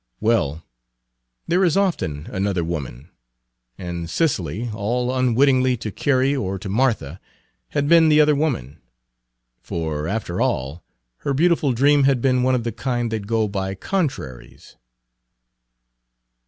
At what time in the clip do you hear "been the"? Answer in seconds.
7.87-8.19